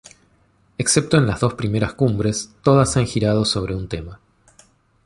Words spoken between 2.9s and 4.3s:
han girado sobre un tema.